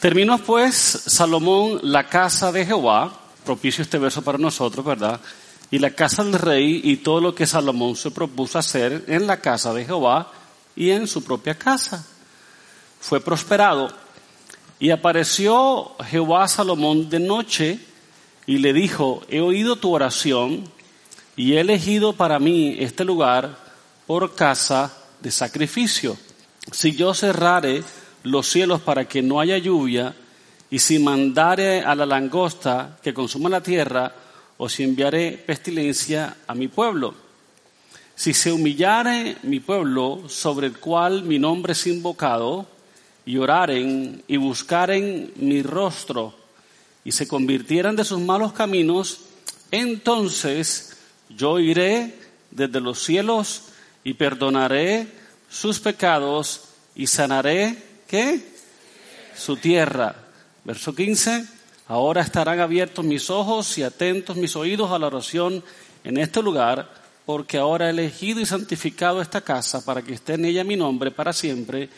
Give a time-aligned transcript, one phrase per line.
[0.00, 5.20] Terminó pues Salomón la casa de Jehová, propicio este verso para nosotros, ¿verdad?
[5.70, 9.40] Y la casa del rey y todo lo que Salomón se propuso hacer en la
[9.40, 10.30] casa de Jehová
[10.76, 12.06] y en su propia casa.
[13.00, 13.88] Fue prosperado.
[14.78, 17.80] Y apareció Jehová Salomón de noche
[18.46, 20.68] y le dijo, he oído tu oración
[21.36, 23.58] y he elegido para mí este lugar
[24.06, 26.18] por casa de sacrificio.
[26.70, 27.82] Si yo cerrare
[28.26, 30.14] los cielos para que no haya lluvia,
[30.68, 34.12] y si mandare a la langosta que consuma la tierra,
[34.58, 37.14] o si enviare pestilencia a mi pueblo.
[38.14, 42.66] Si se humillare mi pueblo sobre el cual mi nombre es invocado,
[43.24, 46.34] y oraren y buscaren mi rostro,
[47.04, 49.20] y se convirtieran de sus malos caminos,
[49.70, 50.96] entonces
[51.28, 52.14] yo iré
[52.50, 53.62] desde los cielos
[54.04, 55.08] y perdonaré
[55.48, 56.62] sus pecados
[56.94, 58.40] y sanaré, ¿qué?
[59.36, 60.14] Su tierra.
[60.64, 61.46] Verso 15.
[61.88, 65.62] Ahora estarán abiertos mis ojos y atentos mis oídos a la oración
[66.02, 66.90] en este lugar,
[67.24, 71.10] porque ahora he elegido y santificado esta casa para que esté en ella mi nombre
[71.10, 71.88] para siempre,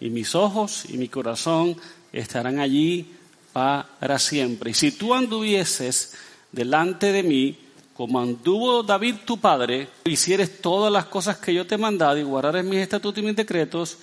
[0.00, 1.76] y mis ojos y mi corazón
[2.12, 3.14] estarán allí
[3.52, 4.70] para siempre.
[4.70, 6.14] Y si tú anduvieses
[6.52, 7.58] delante de mí,
[7.94, 12.22] como anduvo David tu padre, hicieres todas las cosas que yo te he mandado y
[12.22, 13.98] guardares mis estatutos y mis decretos,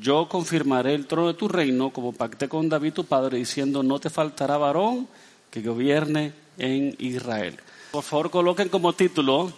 [0.00, 3.98] yo confirmaré el trono de tu reino, como pacté con David tu padre, diciendo, no
[3.98, 5.08] te faltará varón
[5.50, 7.58] que gobierne en Israel.
[7.90, 9.52] Por favor, coloquen como título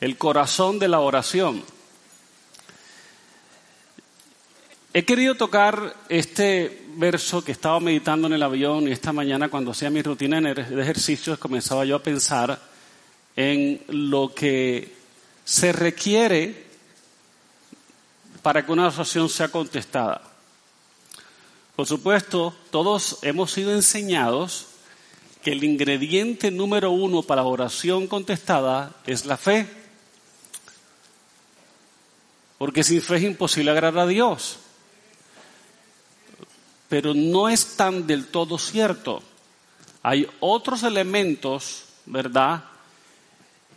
[0.00, 1.62] el corazón de la oración.
[4.92, 9.70] He querido tocar este verso que estaba meditando en el avión y esta mañana cuando
[9.70, 12.60] hacía mi rutina de ejercicios comenzaba yo a pensar
[13.36, 14.92] en lo que
[15.44, 16.69] se requiere
[18.42, 20.22] para que una oración sea contestada.
[21.76, 24.66] Por supuesto, todos hemos sido enseñados
[25.42, 29.66] que el ingrediente número uno para oración contestada es la fe.
[32.58, 34.58] Porque sin fe es imposible agradar a Dios
[36.90, 39.22] pero no es tan del todo cierto.
[40.02, 42.64] Hay otros elementos, ¿verdad?,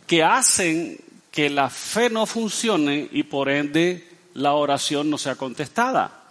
[0.04, 0.98] que hacen
[1.30, 6.22] que la fe no funcione y por ende la oración no sea contestada.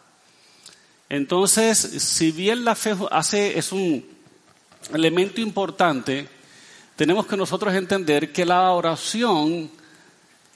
[1.09, 4.05] Entonces, si bien la fe hace, es un
[4.93, 6.27] elemento importante,
[6.95, 9.69] tenemos que nosotros entender que la oración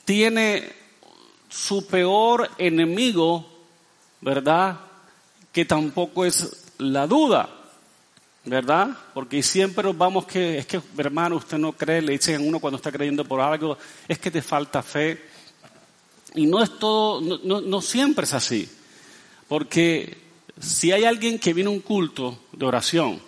[0.05, 0.71] tiene
[1.49, 3.45] su peor enemigo,
[4.21, 4.79] ¿verdad?
[5.57, 7.49] que tampoco es la duda,
[8.45, 8.89] ¿verdad?
[9.15, 12.77] Porque siempre vamos que, es que, hermano, usted no cree, le dicen a uno cuando
[12.77, 13.75] está creyendo por algo,
[14.07, 15.19] es que te falta fe.
[16.37, 18.69] Y no es todo, no, no siempre es así.
[19.47, 20.21] Porque
[20.61, 23.19] si hay alguien que viene a un culto de oración,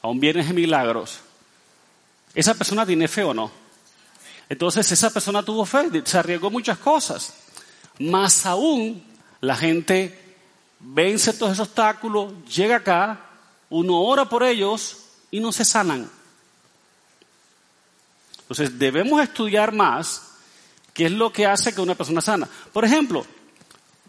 [0.00, 1.20] a un viernes de milagros,
[2.34, 3.50] esa persona tiene fe o no.
[4.48, 7.34] Entonces esa persona tuvo fe, se arriesgó muchas cosas.
[7.98, 9.04] Más aún,
[9.42, 10.36] la gente
[10.80, 13.20] vence todos esos obstáculos, llega acá,
[13.68, 16.10] uno ora por ellos y no se sanan.
[18.40, 20.27] Entonces debemos estudiar más
[20.98, 22.48] qué es lo que hace que una persona sana.
[22.72, 23.24] Por ejemplo,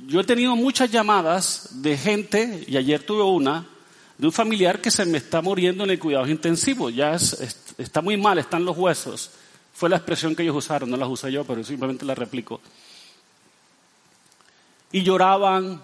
[0.08, 3.68] yo he tenido muchas llamadas de gente, y ayer tuve una,
[4.18, 8.18] de un familiar que se me está muriendo en el cuidado intensivo, ya está muy
[8.18, 9.30] mal, están los huesos.
[9.72, 12.60] Fue la expresión que ellos usaron, no la usé yo, pero simplemente la replico.
[14.92, 15.84] Y lloraban,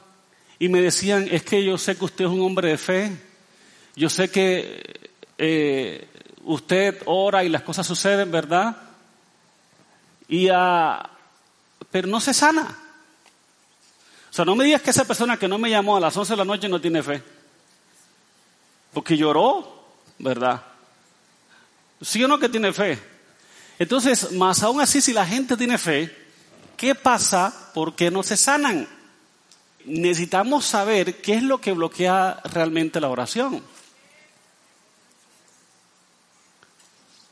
[0.57, 3.15] y me decían, es que yo sé que usted es un hombre de fe,
[3.95, 6.07] yo sé que eh,
[6.45, 8.84] usted ora y las cosas suceden, ¿verdad?
[10.27, 10.97] Y, uh,
[11.91, 12.77] pero no se sana.
[14.29, 16.33] O sea, no me digas que esa persona que no me llamó a las 11
[16.33, 17.23] de la noche no tiene fe.
[18.93, 19.85] Porque lloró,
[20.19, 20.61] ¿verdad?
[22.01, 22.99] ¿Sí o no que tiene fe?
[23.79, 26.15] Entonces, más aún así, si la gente tiene fe,
[26.75, 27.71] ¿qué pasa?
[27.73, 28.87] ¿Por qué no se sanan?
[29.85, 33.63] necesitamos saber qué es lo que bloquea realmente la oración.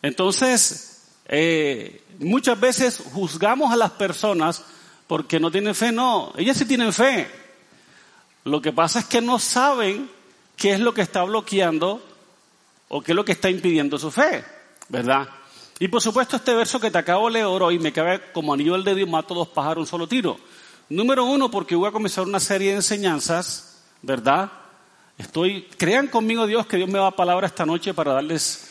[0.01, 0.92] Entonces,
[1.25, 4.63] eh, muchas veces juzgamos a las personas
[5.07, 5.91] porque no tienen fe.
[5.91, 7.27] No, ellas sí tienen fe.
[8.45, 10.09] Lo que pasa es que no saben
[10.57, 12.01] qué es lo que está bloqueando
[12.89, 14.43] o qué es lo que está impidiendo su fe,
[14.89, 15.29] ¿verdad?
[15.79, 18.73] Y por supuesto este verso que te acabo de leer hoy me cabe como anillo
[18.73, 20.37] del dedo y mato dos pájaros un solo tiro.
[20.89, 24.51] Número uno, porque voy a comenzar una serie de enseñanzas, ¿verdad?
[25.17, 28.69] Estoy, crean conmigo Dios que Dios me da palabra esta noche para darles,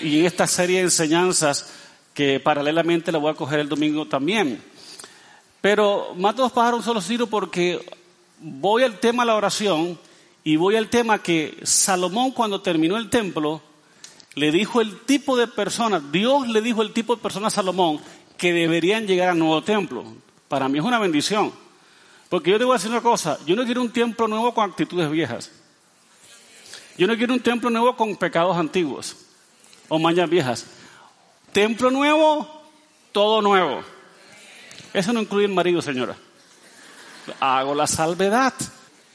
[0.00, 1.72] y en esta serie de enseñanzas,
[2.16, 4.62] que paralelamente la voy a coger el domingo también.
[5.60, 7.84] Pero mato dos pájaros solo tiro porque
[8.40, 9.98] voy al tema de la oración
[10.44, 13.60] Y voy al tema que Salomón cuando terminó el templo,
[14.36, 18.00] le dijo el tipo de personas, Dios le dijo el tipo de personas a Salomón
[18.36, 20.04] que deberían llegar al nuevo templo.
[20.46, 21.52] Para mí es una bendición.
[22.28, 24.70] Porque yo te voy a decir una cosa, yo no quiero un templo nuevo con
[24.70, 25.50] actitudes viejas.
[26.96, 29.25] Yo no quiero un templo nuevo con pecados antiguos
[29.88, 30.66] o mañas viejas.
[31.52, 32.46] Templo nuevo,
[33.12, 33.82] todo nuevo.
[34.92, 36.16] Eso no incluye el marido, señora.
[37.40, 38.54] Hago la salvedad.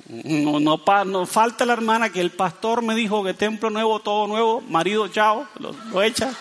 [0.07, 4.27] No, no, no, falta la hermana que el pastor me dijo que templo nuevo, todo
[4.27, 6.33] nuevo, marido, chao, lo, echa.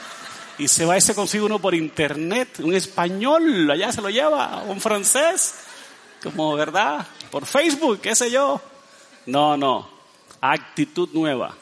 [0.58, 4.80] Y se va ese consigo uno por internet, un español, allá se lo lleva, un
[4.80, 5.54] francés,
[6.22, 8.60] como verdad, por Facebook, qué sé yo.
[9.26, 9.88] No, no,
[10.40, 11.54] actitud nueva.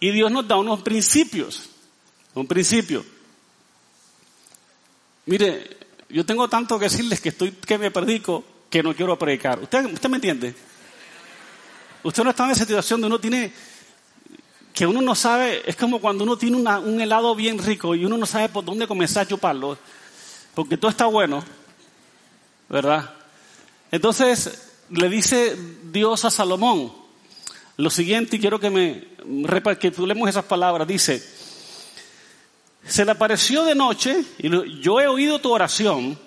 [0.00, 1.68] Y Dios nos da unos principios,
[2.34, 3.04] un principio.
[5.26, 5.76] Mire,
[6.08, 9.58] yo tengo tanto que decirles que estoy, que me predico, que no quiero predicar.
[9.60, 10.54] ¿Usted, usted me entiende?
[12.02, 13.52] Usted no está en esa situación donde uno tiene,
[14.72, 18.16] que uno no sabe, es como cuando uno tiene un helado bien rico y uno
[18.16, 19.76] no sabe por dónde comenzar a chuparlo,
[20.54, 21.44] porque todo está bueno,
[22.68, 23.14] ¿verdad?
[23.90, 25.56] Entonces le dice
[25.90, 27.07] Dios a Salomón
[27.78, 29.04] lo siguiente, y quiero que me
[29.44, 31.22] recapitulemos esas palabras, dice,
[32.84, 36.18] se le apareció de noche y yo he oído tu oración,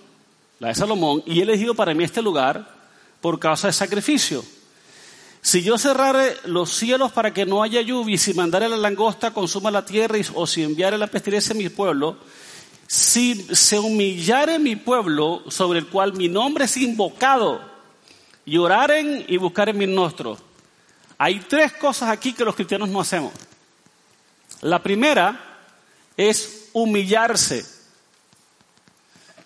[0.60, 2.74] la de Salomón, y he elegido para mí este lugar
[3.20, 4.46] por causa del sacrificio.
[5.42, 9.34] Si yo cerrare los cielos para que no haya lluvia, y si mandare la langosta
[9.34, 12.18] consuma la tierra, o si enviare la pestilencia a mi pueblo,
[12.88, 17.60] si se humillare mi pueblo sobre el cual mi nombre es invocado,
[18.46, 20.38] y oraren y buscaren mi rostro.
[21.24, 23.32] Hay tres cosas aquí que los cristianos no hacemos.
[24.62, 25.60] La primera
[26.18, 27.64] es humillarse.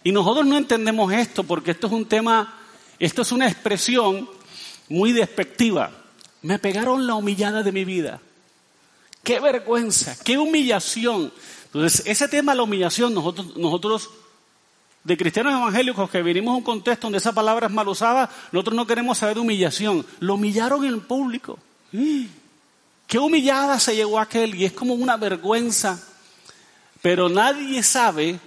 [0.01, 2.57] Y nosotros no entendemos esto porque esto es un tema,
[2.97, 4.29] esto es una expresión
[4.87, 5.91] muy despectiva.
[6.43, 8.21] Me pegaron la humillada de mi vida.
[9.21, 11.33] Qué vergüenza, qué humillación.
[11.65, 14.11] Entonces, ese tema de la humillación, nosotros, nosotros
[15.05, 18.75] de cristianos evangélicos que venimos a un contexto donde esa palabra es mal usada, nosotros
[18.75, 20.03] no queremos saber humillación.
[20.19, 21.59] Lo humillaron en público.
[23.07, 26.03] Qué humillada se llegó aquel y es como una vergüenza.
[27.03, 28.39] Pero nadie sabe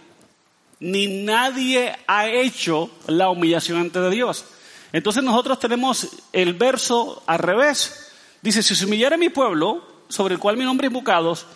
[0.80, 4.44] ni nadie ha hecho la humillación ante Dios.
[4.92, 8.10] Entonces nosotros tenemos el verso al revés.
[8.42, 11.46] Dice, si se humillare mi pueblo, sobre el cual mi nombre es invocados,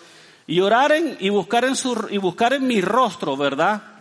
[0.47, 3.92] y oraren y buscaren, su, y buscaren mi rostro, ¿verdad?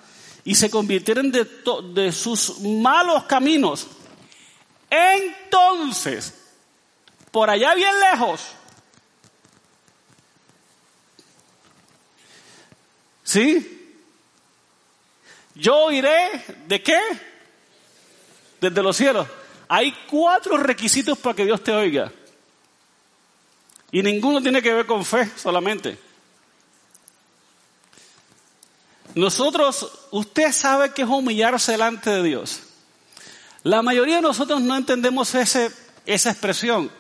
[0.45, 1.49] Y se convirtieren de,
[1.93, 3.87] de sus malos caminos.
[4.91, 6.35] Entonces,
[7.31, 8.41] por allá bien lejos,
[13.23, 13.79] ¿sí?
[15.55, 16.99] Yo iré de qué?
[18.61, 19.27] Desde los cielos.
[19.69, 22.13] Hay cuatro requisitos para que Dios te oiga.
[23.91, 25.99] Y ninguno tiene que ver con fe solamente.
[29.15, 32.61] Nosotros, usted sabe que es humillarse delante de Dios.
[33.63, 35.71] La mayoría de nosotros no entendemos ese,
[36.07, 36.91] esa expresión.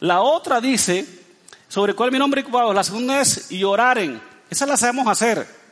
[0.00, 1.06] La otra dice,
[1.68, 2.72] sobre cuál mi nombre ocupado.
[2.72, 4.20] La segunda es lloraren.
[4.50, 5.66] Esa la sabemos hacer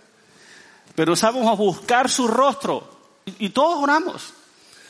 [0.94, 2.88] pero sabemos buscar su rostro
[3.38, 4.32] y, todos oramos.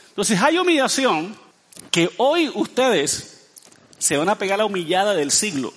[0.09, 1.37] Entonces hay humillación
[1.91, 3.49] que hoy ustedes
[3.99, 5.73] se van a pegar la humillada del siglo.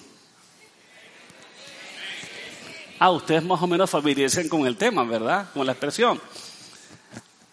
[3.00, 5.48] Ah, ustedes más o menos familiarizan con el tema, ¿verdad?
[5.54, 6.20] Con la expresión.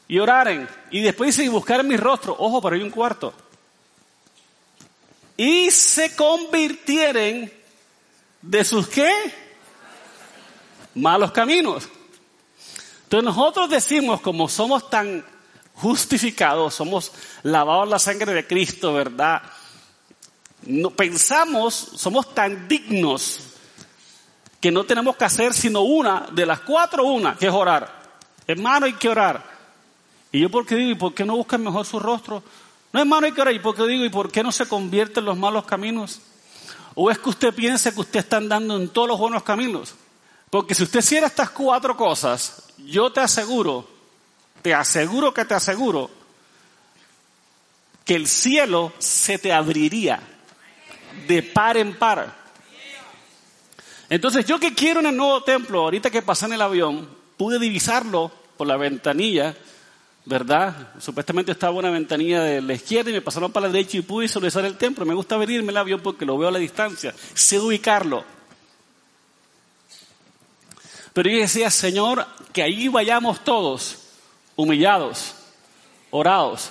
[0.08, 0.68] Y oraren.
[0.90, 2.34] Y después dice, y buscar mi rostro.
[2.38, 3.34] Ojo, pero hay un cuarto.
[5.36, 7.52] Y se convirtieren
[8.40, 9.12] de sus qué?
[10.94, 11.88] Malos caminos.
[13.04, 15.24] Entonces nosotros decimos, como somos tan
[15.74, 19.42] justificados, somos lavados la sangre de Cristo, ¿verdad?
[20.62, 23.53] No, pensamos, somos tan dignos
[24.64, 28.00] que no tenemos que hacer sino una, de las cuatro una, que es orar.
[28.46, 29.44] Hermano, hay que orar.
[30.32, 32.42] Y yo porque digo, ¿y por qué no buscan mejor su rostro?
[32.90, 33.52] No, hermano, hay que orar.
[33.52, 36.18] ¿Y por qué digo, ¿y por qué no se convierte en los malos caminos?
[36.94, 39.94] ¿O es que usted piensa que usted está andando en todos los buenos caminos?
[40.48, 43.86] Porque si usted hiciera estas cuatro cosas, yo te aseguro,
[44.62, 46.10] te aseguro que te aseguro,
[48.06, 50.22] que el cielo se te abriría
[51.28, 52.43] de par en par.
[54.14, 57.58] Entonces, yo que quiero en el nuevo templo, ahorita que pasé en el avión, pude
[57.58, 59.56] divisarlo por la ventanilla,
[60.24, 60.92] ¿verdad?
[61.00, 64.26] Supuestamente estaba una ventanilla de la izquierda y me pasaron para la derecha y pude
[64.26, 65.04] visualizar el templo.
[65.04, 68.24] Me gusta venirme el avión porque lo veo a la distancia, sé ubicarlo.
[71.12, 73.98] Pero yo decía, Señor, que ahí vayamos todos
[74.54, 75.34] humillados,
[76.12, 76.70] orados,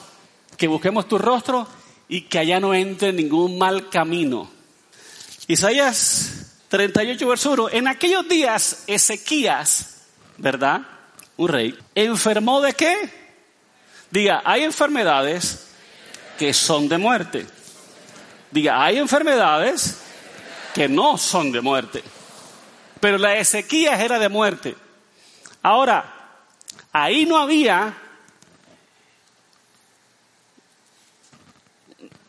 [0.56, 1.68] que busquemos tu rostro
[2.08, 4.50] y que allá no entre ningún mal camino.
[5.50, 6.43] Isaías
[6.74, 7.70] 38, verso 1.
[7.70, 10.82] En aquellos días, Ezequías, ¿verdad?
[11.38, 13.12] Un rey, enfermó de qué?
[14.10, 15.68] Diga, hay enfermedades
[16.40, 17.46] que son de muerte.
[18.50, 20.00] Diga, hay enfermedades
[20.74, 22.04] que no son de muerte.
[23.00, 24.76] Pero la Ezequías era de muerte.
[25.62, 26.40] Ahora,
[26.92, 27.96] ahí no había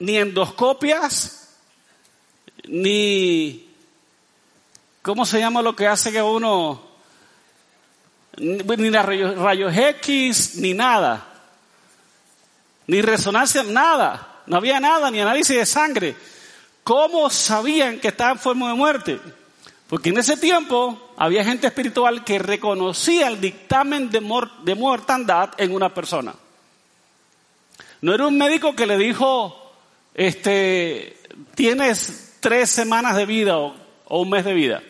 [0.00, 1.48] ni endoscopias,
[2.68, 3.73] ni,
[5.04, 6.80] ¿cómo se llama lo que hace que uno,
[8.38, 11.28] ni rayos, rayos X, ni nada,
[12.86, 16.16] ni resonancia, nada, no había nada, ni análisis de sangre.
[16.82, 19.20] ¿Cómo sabían que estaba enfermo de muerte?
[19.88, 24.20] Porque en ese tiempo había gente espiritual que reconocía el dictamen de,
[24.62, 26.34] de mortandad en una persona.
[28.00, 29.72] No era un médico que le dijo,
[30.14, 31.18] este,
[31.54, 33.74] tienes tres semanas de vida o,
[34.08, 34.82] un mes de vida.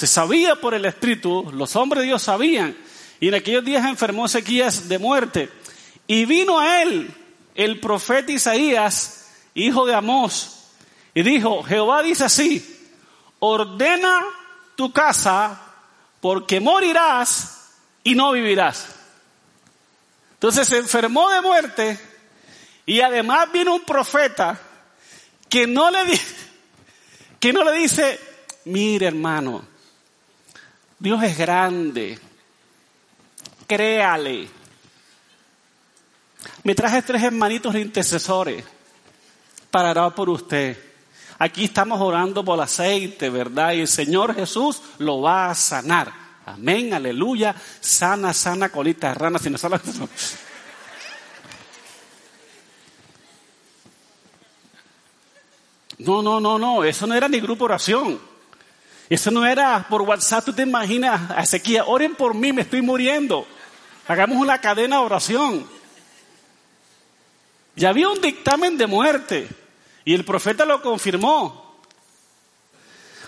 [0.00, 2.74] Se sabía por el Espíritu, los hombres de Dios sabían,
[3.20, 5.50] y en aquellos días enfermó Ezequías de muerte.
[6.06, 7.14] Y vino a él
[7.54, 10.70] el profeta Isaías, hijo de Amós,
[11.12, 12.90] y dijo, Jehová dice así,
[13.40, 14.24] ordena
[14.74, 15.60] tu casa
[16.22, 18.86] porque morirás y no vivirás.
[20.32, 22.00] Entonces se enfermó de muerte
[22.86, 24.58] y además vino un profeta
[25.50, 26.18] que no le,
[27.38, 28.18] que no le dice,
[28.64, 29.68] mire hermano,
[31.00, 32.18] Dios es grande,
[33.66, 34.48] créale.
[36.62, 38.62] Me traje tres hermanitos intercesores
[39.70, 40.76] para orar por usted.
[41.38, 43.72] Aquí estamos orando por el aceite, ¿verdad?
[43.72, 46.12] Y el Señor Jesús lo va a sanar.
[46.44, 47.54] Amén, aleluya.
[47.80, 49.38] Sana, sana, colita rana.
[49.38, 49.56] Si no
[55.98, 58.29] No, no, no, no, eso no era ni grupo oración.
[59.10, 63.44] Eso no era por WhatsApp, tú te imaginas Ezequiel, oren por mí, me estoy muriendo.
[64.06, 65.68] Hagamos una cadena de oración.
[67.74, 69.48] Ya había un dictamen de muerte
[70.04, 71.80] y el profeta lo confirmó.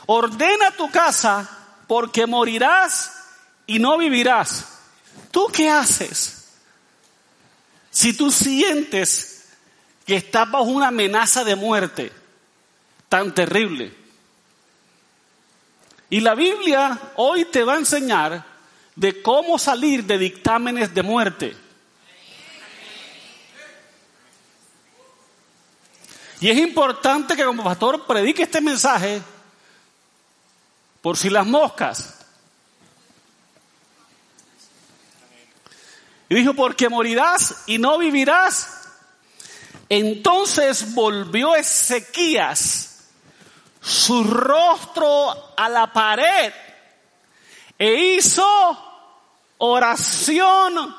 [0.06, 1.50] Ordena tu casa
[1.88, 3.12] porque morirás
[3.66, 4.78] y no vivirás.
[5.32, 6.54] ¿Tú qué haces?
[7.90, 9.48] Si tú sientes
[10.06, 12.12] que estás bajo una amenaza de muerte,
[13.08, 14.01] tan terrible.
[16.12, 18.44] Y la Biblia hoy te va a enseñar
[18.94, 21.56] de cómo salir de dictámenes de muerte.
[26.38, 29.22] Y es importante que como pastor predique este mensaje
[31.00, 32.18] por si las moscas.
[36.28, 38.82] Y dijo, porque morirás y no vivirás.
[39.88, 42.91] Entonces volvió Ezequías
[43.82, 46.52] su rostro a la pared
[47.76, 48.46] e hizo
[49.58, 50.94] oración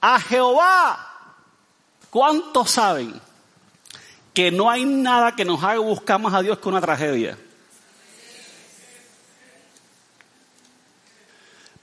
[0.00, 1.02] a Jehová.
[2.08, 3.20] ¿Cuántos saben
[4.32, 7.36] que no hay nada que nos haga buscar más a Dios que una tragedia?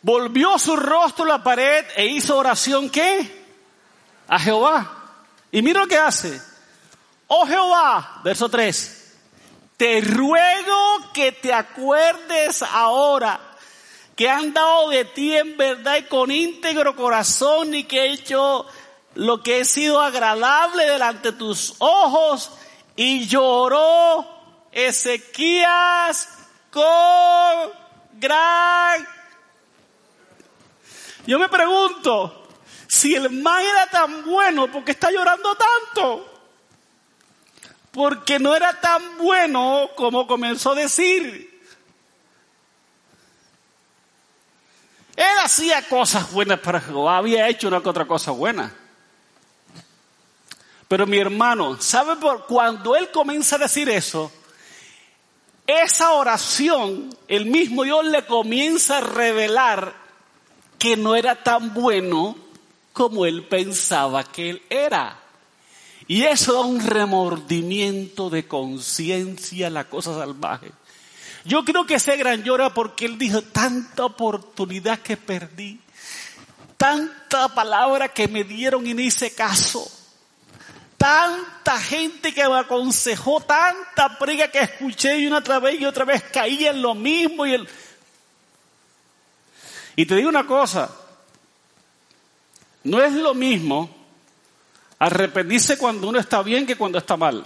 [0.01, 3.45] Volvió su rostro a la pared e hizo oración ¿qué?
[4.27, 4.91] A Jehová.
[5.51, 6.41] Y mira lo que hace.
[7.27, 9.02] Oh Jehová, verso 3
[9.83, 13.37] te ruego que te acuerdes ahora
[14.15, 18.65] que han dado de ti en verdad y con íntegro corazón y que he hecho
[19.15, 22.51] lo que he sido agradable delante de tus ojos
[22.95, 24.25] y lloró
[24.71, 26.29] Ezequías
[26.71, 27.73] con
[28.13, 29.05] gran...
[31.27, 32.47] Yo me pregunto,
[32.87, 36.32] si el mal era tan bueno, ¿por qué está llorando tanto?
[37.93, 41.61] Porque no era tan bueno como comenzó a decir.
[45.15, 48.73] Él hacía cosas buenas para Jehová, había hecho una que otra cosa buena.
[50.87, 54.31] Pero mi hermano, ¿sabe por cuando él comienza a decir eso?
[55.67, 59.93] Esa oración, el mismo Dios le comienza a revelar
[60.79, 62.35] que no era tan bueno
[62.91, 65.22] como él pensaba que él era.
[66.07, 70.71] Y eso da un remordimiento de conciencia a la cosa salvaje.
[71.45, 75.79] Yo creo que ese gran llora porque él dijo, tanta oportunidad que perdí,
[76.77, 79.89] tanta palabra que me dieron y no hice caso,
[80.97, 86.05] tanta gente que me aconsejó, tanta prega que escuché y una otra vez y otra
[86.05, 87.67] vez caía en lo mismo y el...
[89.95, 90.89] Y te digo una cosa,
[92.83, 94.02] no es lo mismo
[95.03, 97.45] Arrepentirse cuando uno está bien que cuando está mal.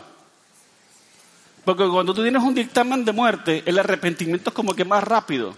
[1.66, 5.56] Porque cuando tú tienes un dictamen de muerte, el arrepentimiento es como que más rápido.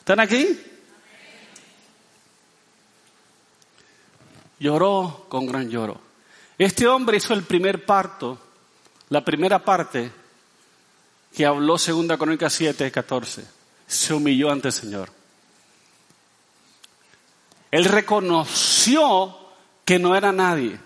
[0.00, 0.60] ¿Están aquí?
[4.58, 6.00] Lloró con gran lloro.
[6.58, 8.40] Este hombre hizo el primer parto,
[9.08, 10.10] la primera parte
[11.32, 13.44] que habló 2 Crónica 7, 14.
[13.86, 15.21] Se humilló ante el Señor.
[17.72, 19.34] Él reconoció
[19.84, 20.78] que no era nadie.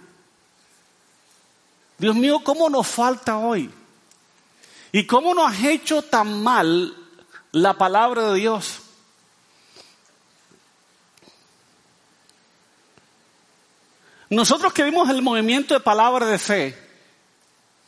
[1.99, 3.71] Dios mío, ¿cómo nos falta hoy?
[4.93, 6.97] ¿Y cómo nos ha hecho tan mal
[7.51, 8.79] la palabra de Dios?
[14.31, 16.79] Nosotros que vimos el movimiento de palabra de fe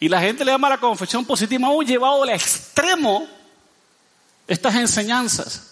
[0.00, 3.28] y la gente le llama la confesión positiva, hemos llevado al extremo
[4.48, 5.67] estas enseñanzas.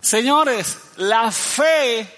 [0.00, 2.08] Señores, la fe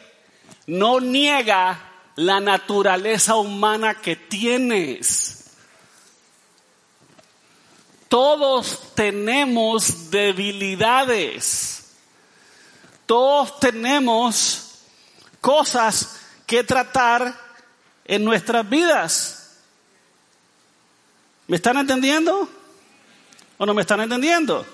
[0.66, 1.78] no niega
[2.16, 5.50] la naturaleza humana que tienes.
[8.08, 11.96] Todos tenemos debilidades.
[13.06, 14.72] Todos tenemos
[15.40, 17.34] cosas que tratar
[18.04, 19.58] en nuestras vidas.
[21.46, 22.48] ¿Me están entendiendo?
[23.58, 24.64] ¿O no me están entendiendo?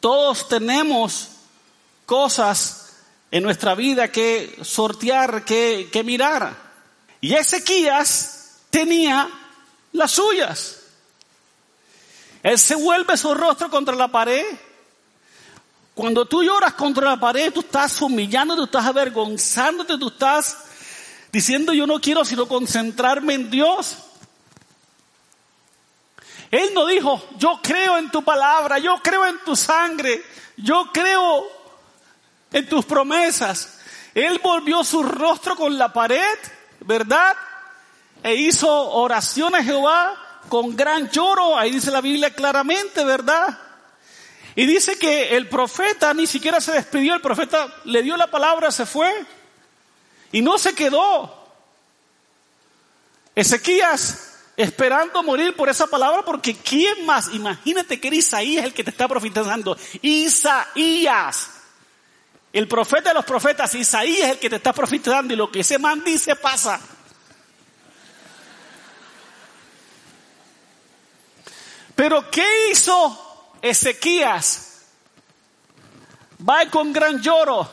[0.00, 1.28] Todos tenemos
[2.06, 2.96] cosas
[3.30, 6.56] en nuestra vida que sortear, que, que mirar.
[7.20, 9.28] Y Ezequías tenía
[9.92, 10.80] las suyas.
[12.42, 14.44] Él se vuelve su rostro contra la pared
[16.00, 20.56] cuando tú lloras contra la pared, tú estás humillando, tú estás avergonzándote, tú estás
[21.30, 23.98] diciendo yo no quiero sino concentrarme en Dios.
[26.50, 30.22] Él no dijo, yo creo en tu palabra, yo creo en tu sangre,
[30.56, 31.46] yo creo
[32.52, 33.78] en tus promesas.
[34.14, 36.38] Él volvió su rostro con la pared,
[36.80, 37.36] ¿verdad?
[38.22, 43.56] E hizo oración a Jehová con gran lloro, ahí dice la Biblia claramente, ¿verdad?
[44.56, 48.72] Y dice que el profeta ni siquiera se despidió, el profeta le dio la palabra,
[48.72, 49.24] se fue
[50.32, 51.38] y no se quedó.
[53.36, 54.29] Ezequías
[54.62, 57.32] esperando morir por esa palabra porque ¿quién más?
[57.32, 59.76] Imagínate que era Isaías el que te está profetizando.
[60.02, 61.50] Isaías.
[62.52, 65.60] El profeta de los profetas, Isaías es el que te está profetizando y lo que
[65.60, 66.80] ese man dice pasa.
[71.94, 74.70] Pero ¿qué hizo Ezequías
[76.48, 77.68] va con gran lloro,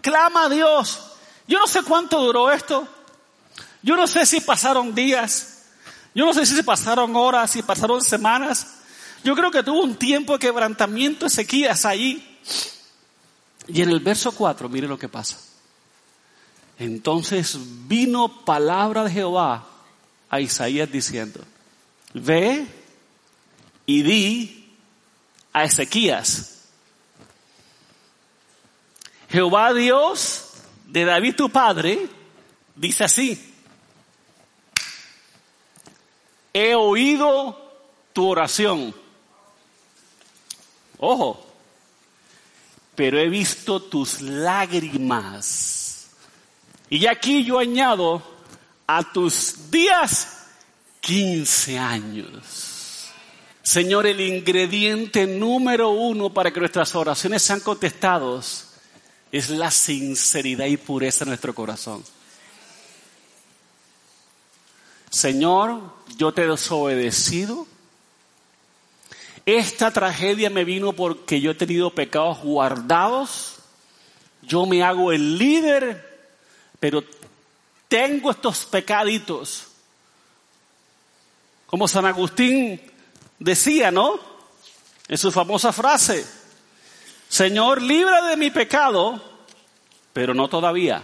[0.00, 1.00] clama a Dios.
[1.46, 2.86] Yo no sé cuánto duró esto.
[3.82, 5.47] Yo no sé si pasaron días.
[6.18, 8.66] Yo no sé si se pasaron horas, si pasaron semanas.
[9.22, 12.40] Yo creo que tuvo un tiempo de quebrantamiento Ezequías ahí.
[13.68, 15.38] Y en el verso 4, mire lo que pasa.
[16.76, 19.64] Entonces vino palabra de Jehová
[20.28, 21.40] a Isaías diciendo,
[22.14, 22.66] ve
[23.86, 24.74] y di
[25.52, 26.62] a Ezequías.
[29.30, 30.48] Jehová Dios
[30.84, 32.08] de David tu padre
[32.74, 33.47] dice así,
[36.58, 37.56] he oído
[38.12, 38.94] tu oración.
[40.98, 41.46] Ojo,
[42.94, 46.10] pero he visto tus lágrimas.
[46.90, 48.22] Y aquí yo añado
[48.86, 50.46] a tus días
[51.00, 53.08] 15 años.
[53.62, 58.68] Señor, el ingrediente número uno para que nuestras oraciones sean contestadas
[59.30, 62.02] es la sinceridad y pureza de nuestro corazón.
[65.10, 65.80] Señor,
[66.16, 67.66] yo te he desobedecido.
[69.46, 73.56] Esta tragedia me vino porque yo he tenido pecados guardados.
[74.42, 76.28] Yo me hago el líder,
[76.78, 77.02] pero
[77.88, 79.66] tengo estos pecaditos.
[81.66, 82.80] Como San Agustín
[83.38, 84.20] decía, ¿no?
[85.08, 86.26] En su famosa frase,
[87.28, 89.22] Señor, libra de mi pecado,
[90.12, 91.02] pero no todavía.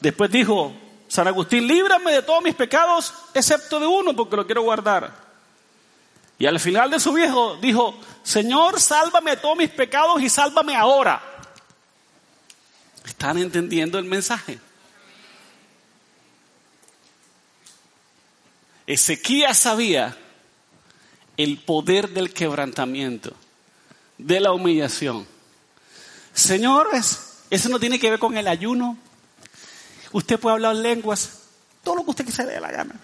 [0.00, 0.72] Después dijo,
[1.12, 5.12] San Agustín, líbrame de todos mis pecados, excepto de uno, porque lo quiero guardar.
[6.38, 10.74] Y al final de su viejo dijo, Señor, sálvame de todos mis pecados y sálvame
[10.74, 11.22] ahora.
[13.04, 14.58] ¿Están entendiendo el mensaje?
[18.86, 20.16] Ezequías sabía
[21.36, 23.34] el poder del quebrantamiento,
[24.16, 25.26] de la humillación.
[26.32, 28.96] Señores, eso no tiene que ver con el ayuno.
[30.12, 31.40] Usted puede hablar lenguas,
[31.82, 32.94] todo lo que usted le dé la gana.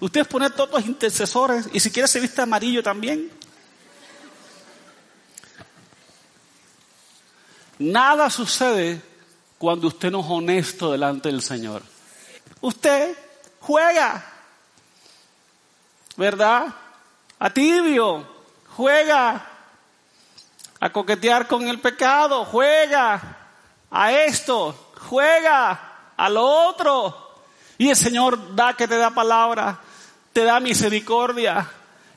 [0.00, 3.30] Usted pone todos los intercesores y si quiere se viste amarillo también.
[7.78, 9.00] Nada sucede
[9.56, 11.82] cuando usted no es honesto delante del Señor.
[12.60, 13.16] Usted
[13.60, 14.24] juega,
[16.16, 16.74] ¿verdad?
[17.38, 18.26] A tibio,
[18.76, 19.46] juega
[20.80, 23.36] a coquetear con el pecado, juega
[23.90, 27.28] a esto, juega a lo otro.
[27.78, 29.80] Y el Señor da que te da palabra,
[30.32, 31.70] te da misericordia.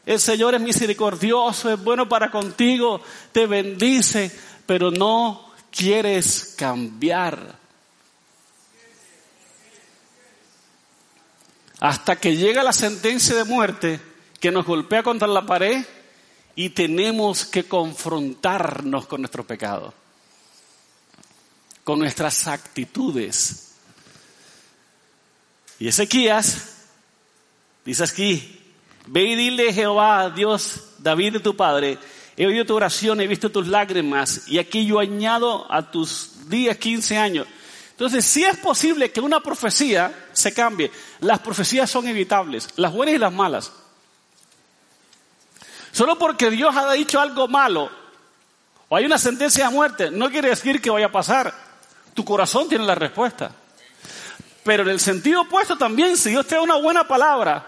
[0.06, 3.00] El Señor es misericordioso, es bueno para contigo,
[3.32, 4.32] te bendice,
[4.66, 7.60] pero no quieres cambiar.
[11.80, 14.00] Hasta que llega la sentencia de muerte
[14.40, 15.86] que nos golpea contra la pared
[16.56, 19.94] y tenemos que confrontarnos con nuestro pecado,
[21.84, 23.71] con nuestras actitudes.
[25.82, 26.76] Y Ezequías
[27.84, 28.62] dice aquí,
[29.08, 31.98] ve y dile Jehová, Dios, David de tu padre,
[32.38, 36.78] he oído tu oración, he visto tus lágrimas y aquí yo añado a tus días
[36.78, 37.48] 15 años.
[37.90, 40.92] Entonces, si es posible que una profecía se cambie,
[41.22, 43.72] las profecías son evitables, las buenas y las malas.
[45.92, 47.90] Solo porque Dios ha dicho algo malo
[48.88, 51.52] o hay una sentencia de muerte, no quiere decir que vaya a pasar.
[52.14, 53.56] Tu corazón tiene la respuesta.
[54.64, 57.68] Pero en el sentido opuesto también, si Dios te da una buena palabra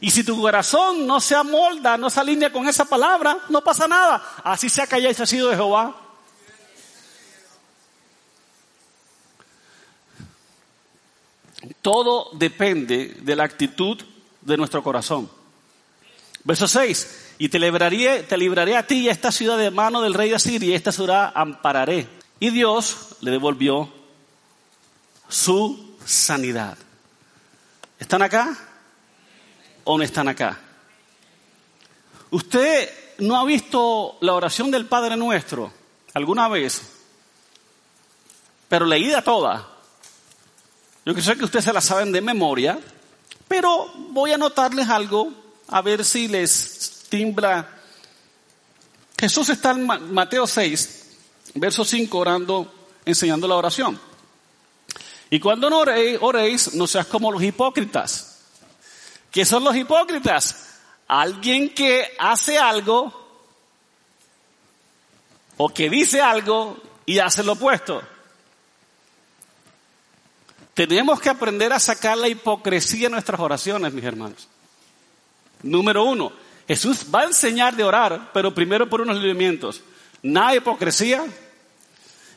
[0.00, 3.86] y si tu corazón no se amolda, no se alinea con esa palabra, no pasa
[3.86, 4.22] nada.
[4.44, 5.94] Así sea que hayáis sido de Jehová.
[11.82, 14.00] Todo depende de la actitud
[14.40, 15.30] de nuestro corazón.
[16.44, 20.02] Verso 6 y te libraré, te libraré a ti y a esta ciudad de mano
[20.02, 22.08] del rey de Asiria y esta ciudad ampararé.
[22.40, 23.88] Y Dios le devolvió
[25.28, 26.76] su sanidad.
[27.98, 28.56] ¿Están acá
[29.84, 30.58] o no están acá?
[32.30, 35.72] ¿Usted no ha visto la oración del Padre Nuestro
[36.14, 36.82] alguna vez?
[38.68, 39.68] Pero leída toda.
[41.04, 42.78] Yo sé que ustedes se la saben de memoria,
[43.46, 45.32] pero voy a anotarles algo
[45.68, 47.80] a ver si les timbra.
[49.18, 51.06] Jesús está en Mateo 6,
[51.54, 52.72] verso 5, orando,
[53.04, 54.07] enseñando la oración.
[55.30, 58.40] Y cuando no oréis, no seas como los hipócritas.
[59.30, 60.80] ¿Qué son los hipócritas?
[61.06, 63.28] Alguien que hace algo
[65.58, 68.02] o que dice algo y hace lo opuesto.
[70.72, 74.48] Tenemos que aprender a sacar la hipocresía en nuestras oraciones, mis hermanos.
[75.62, 76.32] Número uno,
[76.68, 79.82] Jesús va a enseñar de orar, pero primero por unos lineamientos.
[80.22, 81.24] Nada de hipocresía,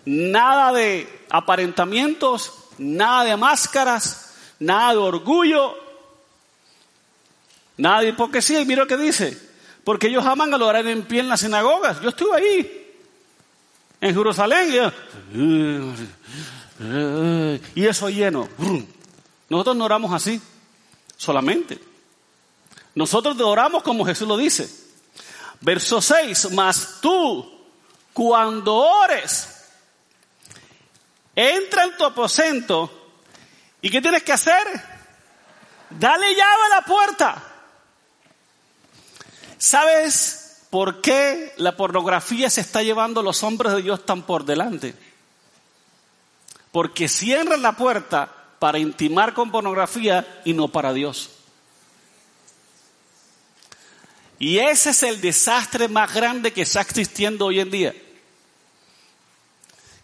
[0.05, 5.75] nada de aparentamientos, nada de máscaras, nada de orgullo,
[7.77, 8.59] nada de hipocresía.
[8.59, 9.39] Y mira lo que dice,
[9.83, 12.01] porque ellos aman al orar en pie en las sinagogas.
[12.01, 12.97] Yo estuve ahí,
[14.01, 14.91] en Jerusalén,
[17.75, 18.49] y eso lleno.
[19.47, 20.41] Nosotros no oramos así,
[21.17, 21.79] solamente.
[22.95, 24.69] Nosotros oramos como Jesús lo dice.
[25.61, 27.47] Verso 6, mas tú,
[28.11, 29.50] cuando ores,
[31.35, 33.01] entra en tu aposento
[33.81, 34.67] y ¿qué tienes que hacer?
[35.89, 37.43] Dale llave a la puerta.
[39.57, 44.45] ¿Sabes por qué la pornografía se está llevando a los hombres de Dios tan por
[44.45, 44.95] delante?
[46.71, 51.31] Porque cierran la puerta para intimar con pornografía y no para Dios.
[54.39, 57.93] Y ese es el desastre más grande que está existiendo hoy en día.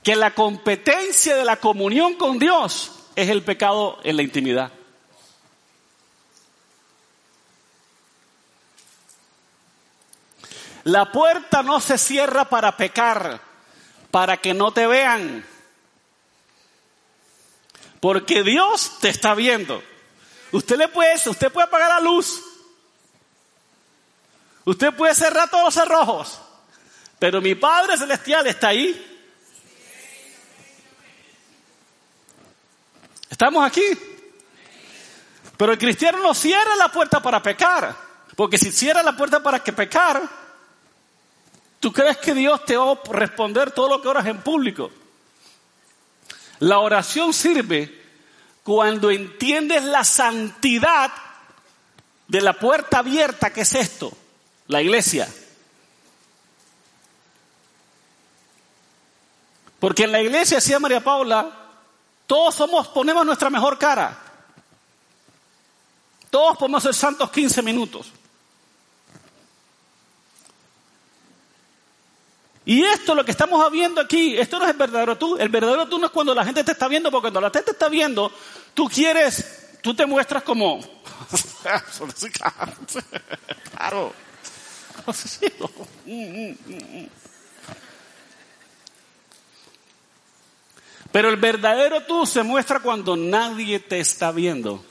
[0.08, 4.72] Que la competencia de la comunión con Dios es el pecado en la intimidad.
[10.86, 13.41] La puerta no se cierra para pecar,
[14.10, 15.46] para que no te vean.
[18.00, 19.84] Porque Dios te está viendo.
[20.54, 22.41] Usted le puede, usted puede apagar la luz,
[24.63, 26.39] Usted puede cerrar todos los cerrojos,
[27.20, 29.16] pero mi Padre Celestial está ahí.
[33.38, 33.86] ¿Estamos aquí?
[35.58, 37.95] Pero el cristiano no cierra la puerta para pecar,
[38.36, 40.28] porque si cierra la puerta para que pecar,
[41.80, 44.89] ¿tú crees que Dios te va a responder todo lo que oras en público?
[46.58, 48.04] La oración sirve
[48.63, 51.13] cuando entiendes la santidad
[52.28, 54.17] de la puerta abierta que es esto
[54.65, 55.32] la iglesia.
[59.80, 61.66] Porque en la iglesia, decía María Paula,
[62.27, 64.15] todos somos, ponemos nuestra mejor cara.
[66.29, 68.11] Todos podemos ser santos 15 minutos.
[72.65, 75.37] Y esto, lo que estamos viendo aquí, esto no es el verdadero tú.
[75.37, 77.63] El verdadero tú no es cuando la gente te está viendo, porque cuando la gente
[77.63, 78.29] te está viendo,
[78.73, 80.81] tú quieres, tú te muestras como...
[83.71, 84.11] claro.
[91.12, 94.84] Pero el verdadero tú se muestra cuando nadie te está viendo.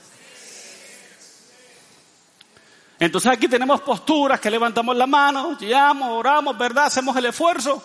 [2.99, 6.87] Entonces aquí tenemos posturas que levantamos la mano, llamamos, oramos, ¿verdad?
[6.87, 7.83] Hacemos el esfuerzo.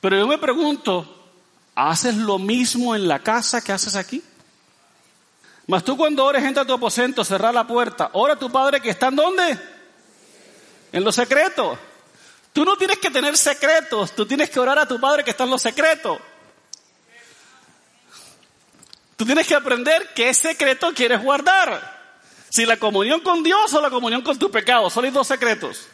[0.00, 1.30] Pero yo me pregunto,
[1.74, 4.22] ¿haces lo mismo en la casa que haces aquí?
[5.66, 8.08] Mas tú cuando ores, entra a tu aposento, cerrar la puerta.
[8.14, 9.58] Ora a tu padre que está en dónde?
[10.92, 11.78] En los secretos.
[12.54, 15.44] Tú no tienes que tener secretos, tú tienes que orar a tu padre que está
[15.44, 16.18] en los secretos.
[19.18, 21.98] Tú tienes que aprender qué secreto quieres guardar.
[22.50, 24.88] Si la comunión con Dios o la comunión con tu pecado.
[24.90, 25.88] Son los dos secretos.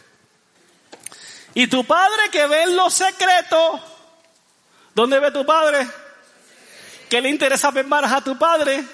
[1.54, 3.80] Y tu padre que ve en los secretos,
[4.94, 5.88] ¿dónde ve tu padre?
[7.08, 8.84] ¿Qué le interesa ver más a tu padre?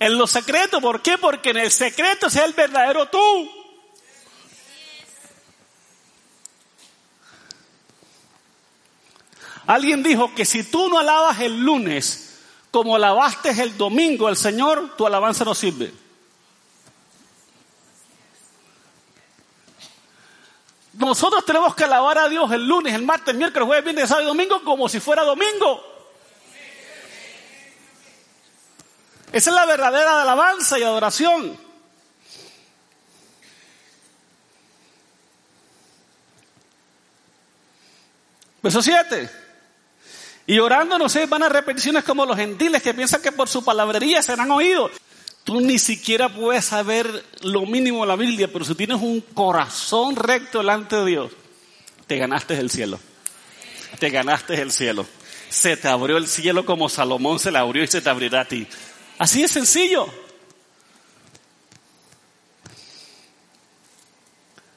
[0.00, 0.82] En los secretos.
[0.82, 1.16] ¿Por qué?
[1.16, 3.48] Porque en el secreto es el verdadero tú.
[9.68, 12.33] Alguien dijo que si tú no alabas el lunes
[12.74, 15.94] como alabaste el domingo al Señor, tu alabanza no sirve.
[20.94, 24.24] Nosotros tenemos que alabar a Dios el lunes, el martes, el miércoles, jueves, viernes, sábado
[24.24, 25.84] y domingo como si fuera domingo.
[29.30, 31.56] Esa es la verdadera alabanza y adoración.
[38.60, 39.43] Verso 7.
[40.46, 43.64] Y orando no se van a repeticiones como los gentiles que piensan que por su
[43.64, 44.90] palabrería serán oídos.
[45.42, 50.16] Tú ni siquiera puedes saber lo mínimo de la Biblia, pero si tienes un corazón
[50.16, 51.32] recto delante de Dios,
[52.06, 52.98] te ganaste el cielo.
[53.98, 55.06] Te ganaste el cielo.
[55.48, 58.44] Se te abrió el cielo como Salomón se le abrió y se te abrirá a
[58.44, 58.66] ti.
[59.18, 60.06] Así de sencillo.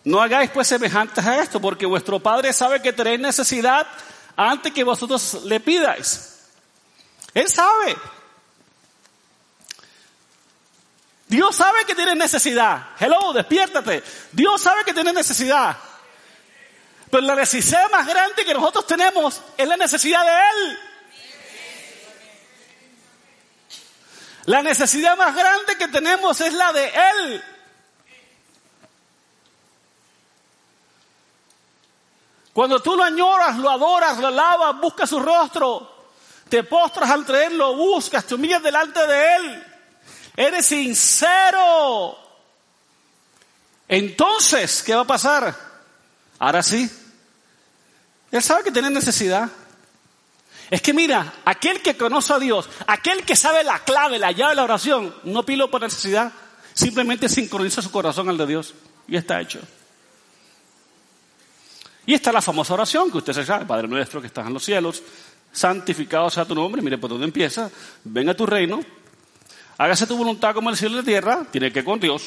[0.04, 3.88] No hagáis pues semejantes a esto, porque vuestro Padre sabe que tenéis necesidad
[4.38, 6.36] antes que vosotros le pidáis.
[7.34, 7.98] Él sabe.
[11.28, 12.92] Dios sabe que tienes necesidad.
[13.00, 14.02] Hello, despiértate.
[14.32, 15.76] Dios sabe que tienes necesidad.
[17.10, 20.80] Pero la necesidad más grande que nosotros tenemos es la necesidad de Él.
[24.46, 27.44] La necesidad más grande que tenemos es la de Él.
[32.58, 36.08] Cuando tú lo añoras, lo adoras, lo alabas, buscas su rostro,
[36.50, 39.64] te postras ante Él, lo buscas, te humillas delante de Él
[40.38, 42.18] eres sincero.
[43.90, 45.54] Entonces, ¿qué va a pasar?
[46.40, 46.90] Ahora sí.
[48.32, 49.50] Él sabe que tiene necesidad.
[50.70, 54.52] Es que mira, aquel que conoce a Dios, aquel que sabe la clave, la llave
[54.52, 56.32] de la oración, no pilo por necesidad,
[56.74, 58.76] simplemente sincroniza su corazón al de Dios
[59.08, 59.60] y está hecho.
[62.08, 64.66] Y está la famosa oración que usted se sabe, Padre nuestro que estás en los
[64.66, 65.04] cielos,
[65.52, 67.70] santificado sea tu nombre, mire por dónde empieza,
[68.04, 68.80] venga tu reino,
[69.78, 72.24] Hágase tu voluntad como el cielo y la tierra, tiene que con Dios.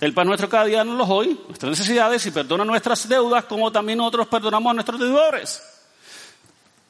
[0.00, 3.72] El pan nuestro cada día nos lo hoy, nuestras necesidades y perdona nuestras deudas como
[3.72, 5.62] también nosotros perdonamos a nuestros deudores.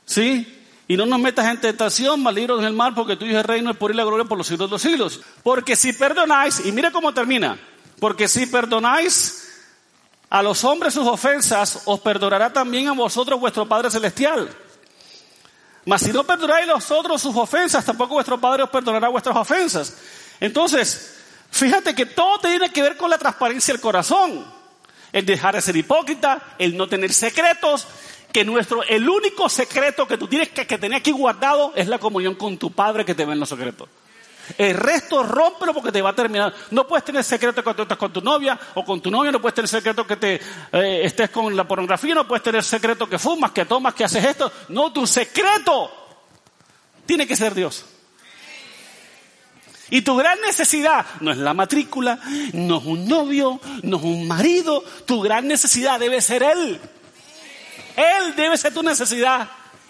[0.05, 0.63] ¿Sí?
[0.89, 3.71] Y no nos metas en tentación, mal en el mal, porque tuyo es el reino,
[3.71, 5.21] el poder y la gloria por los siglos de los siglos.
[5.43, 7.57] Porque si perdonáis, y mire cómo termina,
[8.01, 9.44] porque si perdonáis
[10.35, 14.51] a los hombres sus ofensas, os perdonará también a vosotros vuestro Padre Celestial.
[15.85, 19.97] Mas si no perdonáis los otros sus ofensas, tampoco vuestro Padre os perdonará vuestras ofensas.
[20.41, 21.19] Entonces,
[21.53, 24.45] fíjate que todo tiene que ver con la transparencia del corazón.
[25.13, 27.87] El dejar de ser hipócrita, el no tener secretos,
[28.33, 32.01] que nuestro, el único secreto que tú tienes que, que tener aquí guardado es la
[32.01, 33.89] comunión con tu Padre que te ve en los secretos.
[34.59, 36.55] El resto rómpelo porque te va a terminar.
[36.71, 39.55] No puedes tener secreto cuando estás con tu novia o con tu novia, no puedes
[39.55, 40.41] tener secreto que te
[40.73, 44.25] eh, estés con la pornografía, no puedes tener secreto que fumas, que tomas, que haces
[44.25, 44.53] esto.
[44.69, 45.91] No, tu secreto
[47.07, 47.85] tiene que ser Dios.
[49.91, 52.19] Y tu gran necesidad no es la matrícula,
[52.53, 56.81] no es un novio, no es un marido, tu gran necesidad debe ser Él.
[57.97, 59.49] Él debe ser tu necesidad.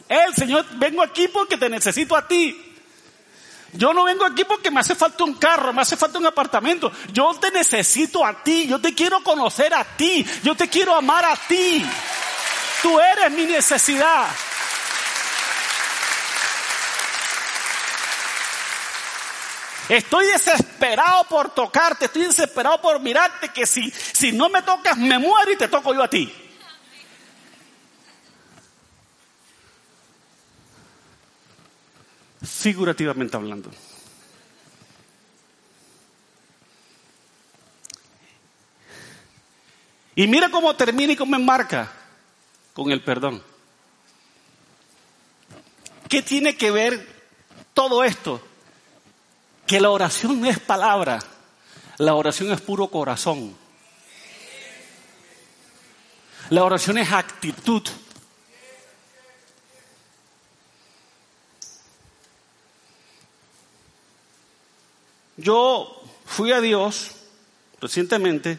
[0.09, 2.74] Él, Señor, vengo aquí porque te necesito a ti.
[3.77, 6.93] Yo no vengo aquí porque me hace falta un carro, me hace falta un apartamento.
[7.13, 11.25] Yo te necesito a ti, yo te quiero conocer a ti, yo te quiero amar
[11.25, 11.85] a ti.
[12.83, 14.27] Tú eres mi necesidad.
[19.89, 25.19] Estoy desesperado por tocarte, estoy desesperado por mirarte que si, si no me tocas me
[25.19, 26.44] muero y te toco yo a ti.
[32.65, 33.71] Figurativamente hablando.
[40.17, 41.93] Y mira cómo termina y cómo enmarca
[42.73, 43.43] con el perdón.
[46.09, 47.07] ¿Qué tiene que ver
[47.75, 48.41] todo esto?
[49.67, 51.19] Que la oración no es palabra,
[51.99, 53.55] la oración es puro corazón.
[56.49, 57.83] La oración es actitud.
[65.45, 67.11] Yo fui a Dios
[67.79, 68.59] recientemente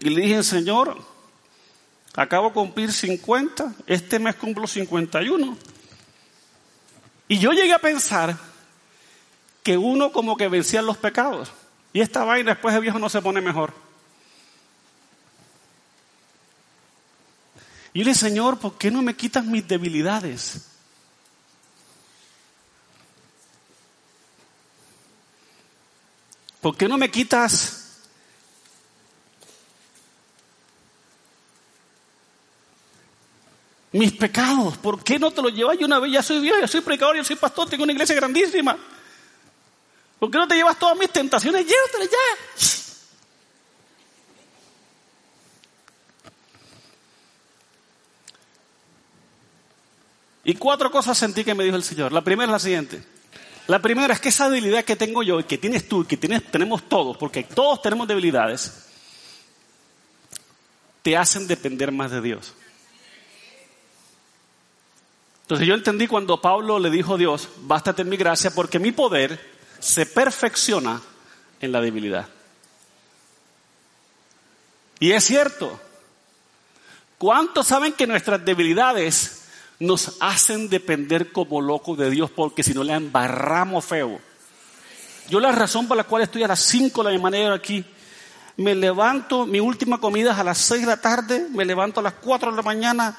[0.00, 1.00] y le dije, Señor,
[2.16, 5.56] acabo de cumplir 50, este mes cumplo 51.
[7.28, 8.36] Y yo llegué a pensar
[9.62, 11.52] que uno como que vencía los pecados.
[11.92, 13.72] Y esta vaina después de viejo no se pone mejor.
[17.92, 20.73] Y le dije, Señor, ¿por qué no me quitas mis debilidades?
[26.64, 28.00] ¿Por qué no me quitas
[33.92, 34.78] mis pecados.
[34.78, 35.76] ¿Por qué no te los llevas?
[35.78, 38.16] Yo una vez ya soy Dios, ya soy pecador, yo soy pastor, tengo una iglesia
[38.16, 38.78] grandísima.
[40.18, 41.66] ¿Por qué no te llevas todas mis tentaciones?
[41.66, 42.18] Llévatelas ya.
[50.44, 52.10] Y cuatro cosas sentí que me dijo el Señor.
[52.10, 53.13] La primera es la siguiente.
[53.66, 56.16] La primera es que esa debilidad que tengo yo y que tienes tú y que
[56.16, 58.88] tenemos todos, porque todos tenemos debilidades,
[61.02, 62.54] te hacen depender más de Dios.
[65.42, 68.92] Entonces yo entendí cuando Pablo le dijo a Dios, bástate en mi gracia porque mi
[68.92, 69.38] poder
[69.78, 71.02] se perfecciona
[71.60, 72.26] en la debilidad.
[75.00, 75.80] Y es cierto.
[77.18, 79.43] ¿Cuántos saben que nuestras debilidades
[79.78, 84.20] nos hacen depender como locos de Dios porque si no le embarramos feo?
[85.28, 87.84] Yo la razón por la cual estoy a las 5 de la mañana aquí,
[88.56, 92.02] me levanto, mi última comida es a las 6 de la tarde, me levanto a
[92.02, 93.16] las 4 de la mañana,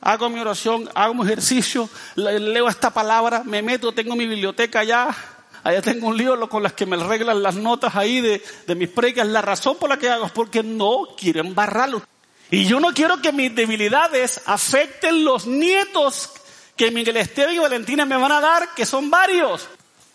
[0.00, 5.14] hago mi oración, hago mi ejercicio, leo esta palabra, me meto, tengo mi biblioteca allá,
[5.62, 9.26] allá tengo un libro con las que me arreglan las notas ahí de, mis precas.
[9.26, 12.02] La razón por la que hago es porque no quiero embarrarlo.
[12.50, 16.30] Y yo no quiero que mis debilidades afecten los nietos
[16.76, 19.68] que Miguel Esteban y Valentina me van a dar, que son varios.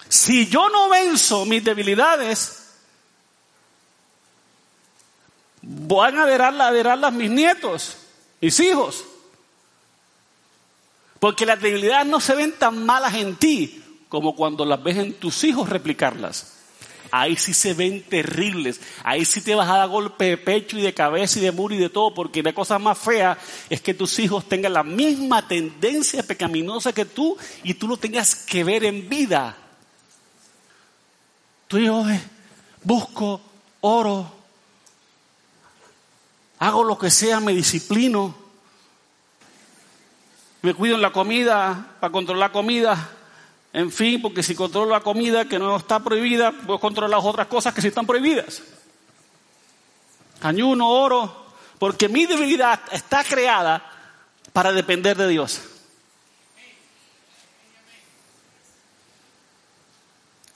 [0.08, 2.60] Si yo no venzo mis debilidades,
[5.62, 7.98] van a verarlas mis nietos,
[8.42, 9.06] mis hijos.
[11.20, 15.14] Porque las debilidades no se ven tan malas en ti como cuando las ves en
[15.14, 16.59] tus hijos replicarlas.
[17.12, 18.80] Ahí sí se ven terribles.
[19.04, 21.76] Ahí sí te vas a dar golpe de pecho y de cabeza y de muro
[21.76, 22.14] y de todo.
[22.14, 23.38] Porque la cosa más fea
[23.70, 28.36] es que tus hijos tengan la misma tendencia pecaminosa que tú y tú lo tengas
[28.36, 29.56] que ver en vida.
[31.68, 32.04] Tú y yo
[32.84, 33.42] busco
[33.82, 34.32] oro,
[36.58, 38.50] hago lo que sea, me disciplino
[40.62, 43.10] me cuido en la comida para controlar la comida.
[43.72, 47.74] En fin, porque si controlo la comida que no está prohibida, puedo controlar otras cosas
[47.74, 48.64] que sí están prohibidas.
[50.42, 53.84] Añuno, oro, porque mi debilidad está creada
[54.54, 55.62] para depender de Dios.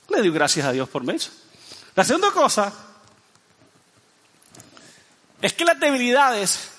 [0.08, 1.30] Le doy gracias a Dios por eso.
[1.94, 2.72] La segunda cosa
[5.40, 6.70] es que las debilidades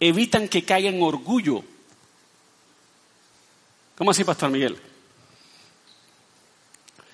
[0.00, 1.64] evitan que caiga en orgullo
[3.96, 4.80] ¿Cómo así, Pastor Miguel?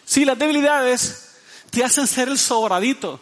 [0.05, 1.29] Si las debilidades
[1.71, 3.21] te hacen ser el sobradito.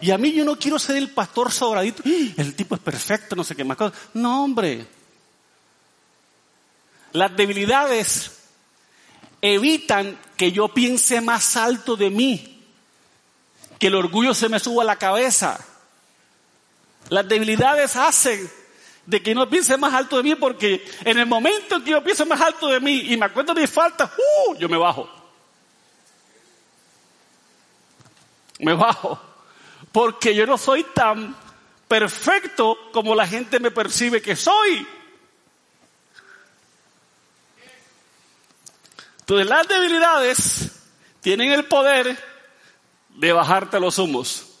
[0.00, 2.02] Y a mí yo no quiero ser el pastor sobradito.
[2.04, 3.98] El tipo es perfecto, no sé qué más cosas.
[4.14, 4.86] No, hombre.
[7.12, 8.32] Las debilidades
[9.40, 12.62] evitan que yo piense más alto de mí.
[13.78, 15.58] Que el orgullo se me suba a la cabeza.
[17.08, 18.50] Las debilidades hacen
[19.06, 22.02] de que no piense más alto de mí, porque en el momento en que yo
[22.02, 24.56] pienso más alto de mí y me acuerdo de mis faltas, ¡uh!
[24.56, 25.08] yo me bajo.
[28.58, 29.20] Me bajo.
[29.92, 31.36] Porque yo no soy tan
[31.86, 34.86] perfecto como la gente me percibe que soy.
[39.20, 40.70] Entonces las debilidades
[41.20, 42.18] tienen el poder
[43.10, 44.53] de bajarte los humos.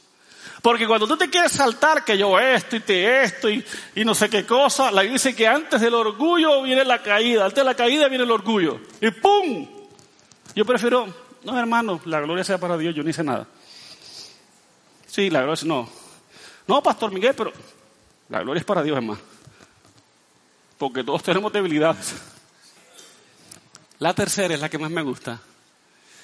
[0.64, 3.62] Porque cuando tú te quieres saltar que yo esto y te esto y,
[3.96, 7.64] no sé qué cosa, la dice que antes del orgullo viene la caída, antes de
[7.64, 8.80] la caída viene el orgullo.
[8.98, 9.68] Y ¡pum!
[10.54, 11.06] Yo prefiero,
[11.42, 13.46] no hermano, la gloria sea para Dios, yo no hice nada.
[15.06, 15.86] Sí, la gloria no.
[16.66, 17.52] No, Pastor Miguel, pero
[18.30, 19.20] la gloria es para Dios, hermano.
[20.78, 22.14] Porque todos tenemos debilidades.
[23.98, 25.42] La tercera es la que más me gusta.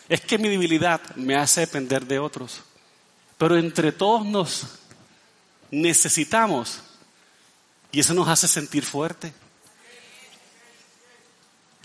[0.09, 2.62] Es que mi debilidad me hace depender de otros.
[3.41, 4.66] Pero entre todos nos
[5.70, 6.82] necesitamos
[7.91, 9.32] y eso nos hace sentir fuerte.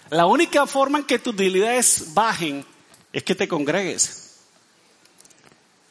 [0.10, 2.66] La única forma en que tus debilidades bajen
[3.14, 4.36] es que te congregues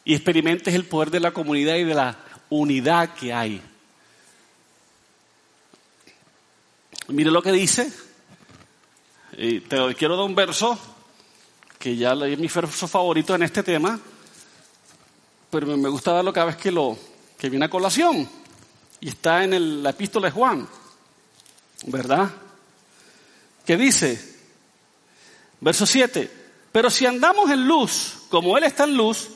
[0.04, 2.18] y experimentes el poder de la comunidad y de la
[2.50, 3.62] unidad que hay.
[7.08, 7.90] Mire lo que dice.
[9.38, 10.78] Y te quiero dar un verso
[11.78, 13.98] que ya leí mi verso favorito en este tema,
[15.54, 16.98] pero me gusta darlo cada vez que lo
[17.38, 18.28] que viene a colación.
[18.98, 20.68] Y está en el, la epístola de Juan,
[21.86, 22.28] ¿verdad?
[23.64, 24.36] Que dice,
[25.60, 26.28] verso 7,
[26.72, 29.28] pero si andamos en luz, como Él está en luz,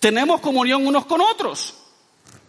[0.00, 1.72] tenemos comunión unos con otros.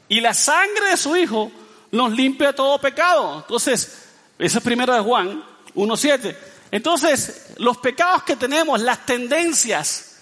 [0.10, 1.53] Y la sangre de su Hijo
[1.91, 3.38] nos limpia de todo pecado.
[3.38, 5.41] Entonces, esa es primera de Juan
[5.74, 6.36] 1.7.
[6.72, 10.14] Entonces, los pecados que tenemos, las tendencias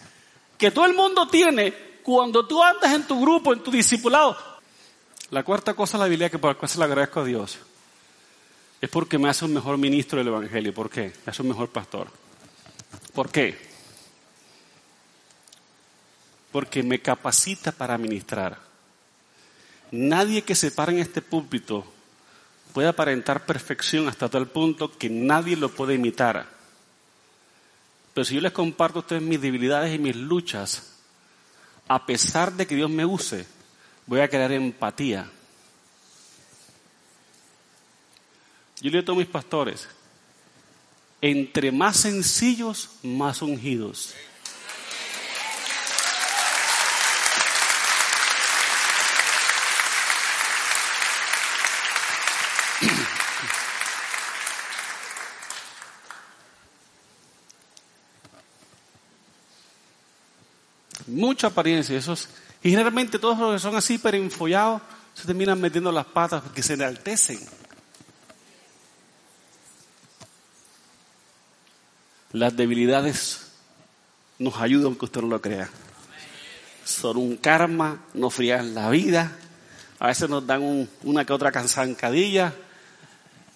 [0.58, 1.74] que todo el mundo tiene,
[2.04, 4.38] cuando tú andas en tu grupo, en tu discipulado.
[5.32, 7.58] La cuarta cosa la Biblia que por la cual se le agradezco a Dios
[8.80, 10.74] es porque me hace un mejor ministro del Evangelio.
[10.74, 11.14] ¿Por qué?
[11.26, 12.08] Me hace un mejor pastor.
[13.14, 13.74] ¿Por qué?
[16.54, 18.60] porque me capacita para ministrar.
[19.92, 21.84] Nadie que se pare en este púlpito
[22.74, 26.48] puede aparentar perfección hasta tal punto que nadie lo puede imitar.
[28.14, 30.94] Pero si yo les comparto a ustedes mis debilidades y mis luchas,
[31.88, 33.46] a pesar de que Dios me use,
[34.06, 35.30] voy a crear empatía.
[38.82, 39.88] Yo le digo a mis pastores,
[41.22, 44.14] entre más sencillos, más ungidos.
[61.14, 61.98] Mucha apariencia.
[61.98, 62.28] Esos,
[62.64, 64.82] y generalmente todos los que son así, pero enfollados,
[65.14, 67.40] se terminan metiendo las patas porque se enaltecen.
[72.32, 73.52] Las debilidades
[74.40, 75.70] nos ayudan aunque usted no lo crea.
[76.84, 79.38] Son un karma, nos frían la vida.
[80.00, 82.54] A veces nos dan una que otra cansancadilla.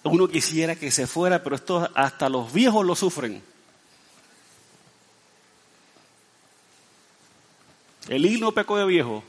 [0.04, 3.42] Uno quisiera que se fuera, pero esto hasta los viejos lo sufren.
[8.08, 9.22] El hilo pecó de viejo.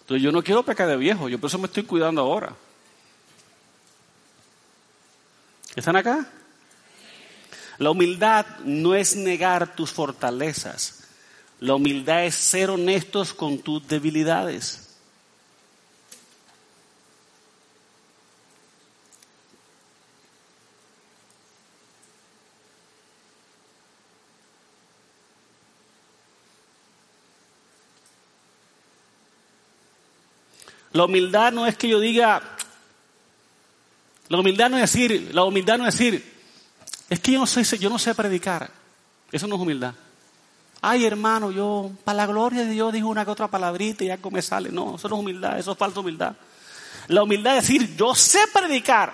[0.00, 2.54] Entonces yo no quiero pecar de viejo, yo por eso me estoy cuidando ahora.
[5.74, 6.26] ¿Están acá?
[7.78, 11.04] La humildad no es negar tus fortalezas.
[11.60, 14.91] La humildad es ser honestos con tus debilidades.
[30.92, 32.42] La humildad no es que yo diga,
[34.28, 36.32] la humildad no es decir, la humildad no es decir,
[37.08, 38.70] es que yo no sé, yo no sé predicar.
[39.30, 39.94] Eso no es humildad.
[40.80, 44.18] Ay, hermano, yo, para la gloria de Dios, digo una que otra palabrita y ya
[44.30, 44.70] me sale.
[44.70, 46.34] No, eso no es humildad, eso es falsa humildad.
[47.08, 49.12] La humildad es decir, yo sé predicar.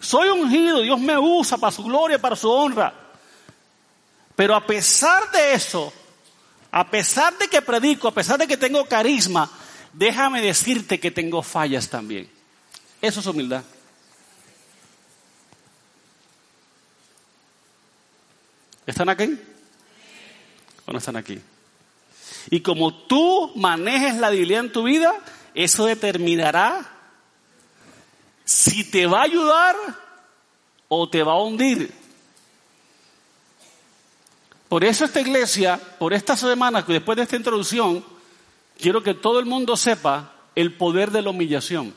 [0.00, 2.92] Soy ungido, Dios me usa para su gloria, para su honra.
[4.34, 5.92] Pero a pesar de eso,
[6.72, 9.50] a pesar de que predico, a pesar de que tengo carisma,
[9.92, 12.28] déjame decirte que tengo fallas también.
[13.00, 13.64] Eso es humildad.
[18.86, 19.38] ¿Están aquí?
[20.86, 21.40] ¿O no están aquí?
[22.50, 25.14] Y como tú manejes la debilidad en tu vida,
[25.54, 26.90] eso determinará
[28.44, 29.76] si te va a ayudar
[30.88, 31.92] o te va a hundir.
[34.68, 38.04] Por eso esta iglesia, por esta semana, después de esta introducción,
[38.80, 41.94] quiero que todo el mundo sepa el poder de la humillación.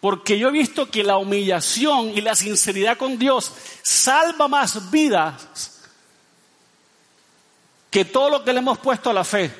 [0.00, 3.52] Porque yo he visto que la humillación y la sinceridad con Dios
[3.82, 5.80] salva más vidas
[7.90, 9.52] que todo lo que le hemos puesto a la fe.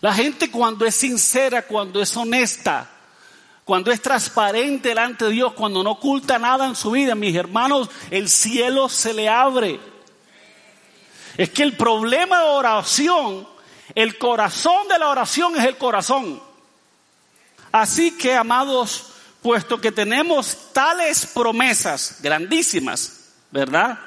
[0.00, 2.88] La gente cuando es sincera, cuando es honesta,
[3.64, 7.88] cuando es transparente delante de Dios, cuando no oculta nada en su vida, mis hermanos,
[8.10, 9.78] el cielo se le abre.
[11.36, 13.48] Es que el problema de oración,
[13.94, 16.42] el corazón de la oración es el corazón.
[17.72, 19.06] Así que, amados,
[19.42, 23.98] puesto que tenemos tales promesas grandísimas, ¿verdad?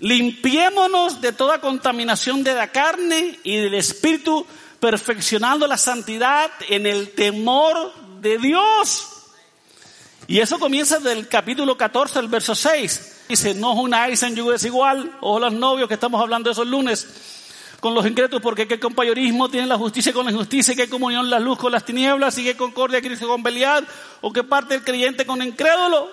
[0.00, 4.46] Limpiémonos de toda contaminación de la carne y del espíritu
[4.80, 9.08] perfeccionando la santidad en el temor de Dios.
[10.26, 13.09] Y eso comienza del capítulo 14, el verso 6.
[13.30, 17.06] Dice, no unáis en yugo desigual, o los novios que estamos hablando esos lunes,
[17.78, 21.38] con los incrédulos, porque qué compañerismo tiene la justicia con la injusticia, qué comunión la
[21.38, 23.86] luz con las tinieblas, y qué concordia Cristo con Belial,
[24.20, 26.08] o qué parte el creyente con incrédulo.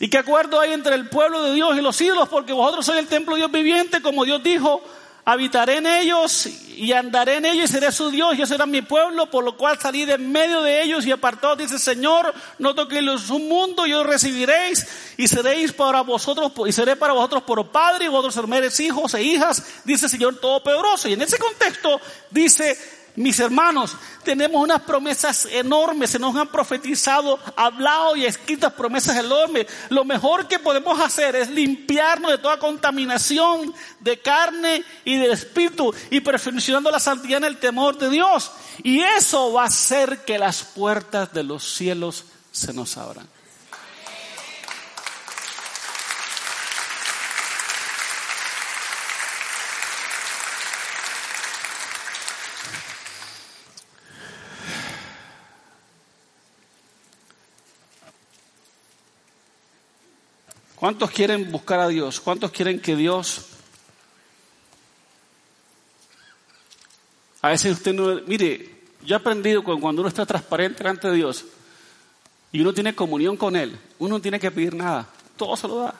[0.00, 2.28] ¿Y qué acuerdo hay entre el pueblo de Dios y los ídolos?
[2.28, 4.82] Porque vosotros sois el templo de Dios viviente, como Dios dijo,
[5.26, 6.46] habitaré en ellos
[6.76, 9.76] y andaré en ellos y seré su Dios, yo será mi pueblo, por lo cual
[9.76, 14.06] salí de medio de ellos y apartados, dice Señor, no toquéis un mundo y os
[14.06, 19.14] recibiréis y seréis para vosotros, y seré para vosotros por padre y vosotros seréis hijos
[19.14, 21.08] e hijas, dice el Señor Todopoderoso.
[21.08, 22.00] Y en ese contexto
[22.30, 22.78] dice,
[23.16, 29.66] mis hermanos, tenemos unas promesas enormes, se nos han profetizado, hablado y escritas promesas enormes.
[29.88, 35.94] Lo mejor que podemos hacer es limpiarnos de toda contaminación de carne y de espíritu
[36.10, 38.50] y perfeccionando la santidad en el temor de Dios.
[38.82, 43.35] Y eso va a hacer que las puertas de los cielos se nos abran.
[60.86, 62.20] ¿Cuántos quieren buscar a Dios?
[62.20, 63.46] ¿Cuántos quieren que Dios...
[67.42, 68.20] A veces usted no...
[68.24, 71.44] Mire, yo he aprendido que cuando uno está transparente ante Dios
[72.52, 75.08] y uno tiene comunión con Él, uno no tiene que pedir nada.
[75.36, 75.94] Todo se lo da.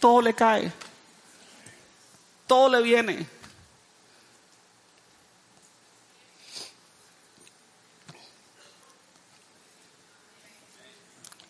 [0.00, 0.72] Todo le cae.
[2.44, 3.24] Todo le viene.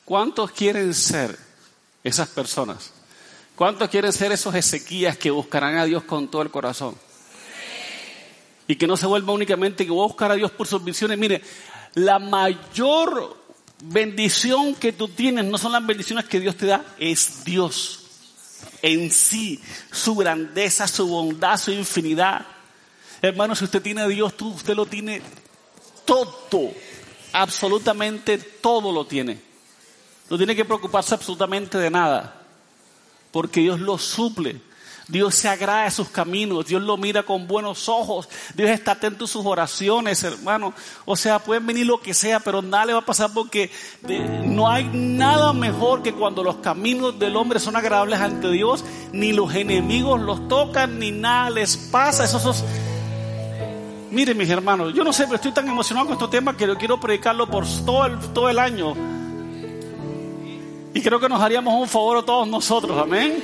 [0.04, 1.47] ¿Cuántos quieren ser
[2.08, 2.92] esas personas?
[3.54, 6.94] ¿Cuántos quieren ser esos Ezequías que buscarán a Dios con todo el corazón?
[8.66, 11.18] Y que no se vuelva únicamente que voy a buscar a Dios por sus visiones.
[11.18, 11.42] Mire,
[11.94, 13.36] la mayor
[13.82, 18.04] bendición que tú tienes no son las bendiciones que Dios te da, es Dios
[18.82, 22.46] en sí, su grandeza, su bondad, su infinidad.
[23.20, 25.22] Hermano, si usted tiene a Dios, tú, usted lo tiene
[26.04, 26.72] todo,
[27.32, 29.47] absolutamente todo lo tiene.
[30.30, 32.34] No tiene que preocuparse absolutamente de nada,
[33.30, 34.60] porque Dios lo suple.
[35.08, 39.24] Dios se agrada de sus caminos, Dios lo mira con buenos ojos, Dios está atento
[39.24, 40.74] a sus oraciones, hermano.
[41.06, 43.70] O sea, pueden venir lo que sea, pero nada le va a pasar porque
[44.44, 49.32] no hay nada mejor que cuando los caminos del hombre son agradables ante Dios, ni
[49.32, 52.24] los enemigos los tocan, ni nada les pasa.
[52.24, 52.62] Eso, es
[54.10, 56.76] Miren mis hermanos, yo no sé, pero estoy tan emocionado con este tema que yo
[56.76, 59.17] quiero predicarlo por todo todo el año.
[60.94, 63.42] Y creo que nos haríamos un favor a todos nosotros, amén.